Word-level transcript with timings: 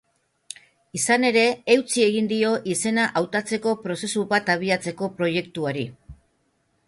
Izan 0.99 1.25
ere, 1.27 1.43
eutsi 1.73 2.05
egin 2.05 2.29
dio 2.31 2.55
izena 2.73 3.05
hautatzeko 3.21 3.75
prozesu 3.83 4.25
bat 4.31 4.49
abiatzeko 4.57 5.11
proiektuari. 5.19 5.87